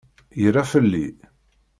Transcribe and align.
Yerra 0.41 0.63
fell-i? 0.71 1.05